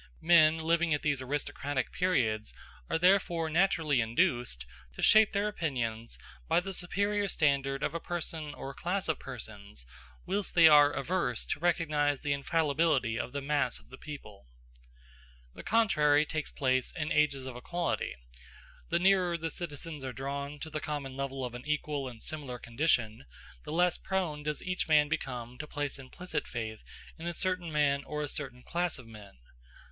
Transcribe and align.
Men 0.19 0.57
living 0.57 0.95
at 0.95 1.03
these 1.03 1.21
aristocratic 1.21 1.91
periods 1.91 2.55
are 2.89 2.97
therefore 2.97 3.51
naturally 3.51 4.01
induced 4.01 4.65
to 4.93 5.03
shape 5.03 5.31
their 5.31 5.47
opinions 5.47 6.17
by 6.47 6.59
the 6.59 6.73
superior 6.73 7.27
standard 7.27 7.83
of 7.83 7.93
a 7.93 7.99
person 7.99 8.51
or 8.55 8.71
a 8.71 8.73
class 8.73 9.07
of 9.07 9.19
persons, 9.19 9.85
whilst 10.25 10.55
they 10.55 10.67
are 10.67 10.91
averse 10.91 11.45
to 11.45 11.59
recognize 11.59 12.21
the 12.21 12.33
infallibility 12.33 13.19
of 13.19 13.31
the 13.31 13.43
mass 13.43 13.77
of 13.77 13.89
the 13.91 13.97
people. 13.99 14.47
The 15.53 15.61
contrary 15.61 16.25
takes 16.25 16.51
place 16.51 16.91
in 16.97 17.11
ages 17.11 17.45
of 17.45 17.55
equality. 17.55 18.15
The 18.89 18.97
nearer 18.97 19.37
the 19.37 19.51
citizens 19.51 20.03
are 20.03 20.11
drawn 20.11 20.57
to 20.61 20.71
the 20.71 20.79
common 20.79 21.15
level 21.15 21.45
of 21.45 21.53
an 21.53 21.67
equal 21.67 22.07
and 22.09 22.23
similar 22.23 22.57
condition, 22.57 23.25
the 23.65 23.71
less 23.71 23.99
prone 23.99 24.41
does 24.41 24.63
each 24.63 24.87
man 24.87 25.09
become 25.09 25.59
to 25.59 25.67
place 25.67 25.99
implicit 25.99 26.47
faith 26.47 26.79
in 27.19 27.27
a 27.27 27.35
certain 27.35 27.71
man 27.71 28.03
or 28.05 28.23
a 28.23 28.27
certain 28.27 28.63
class 28.63 28.97
of 28.97 29.05
men. 29.05 29.37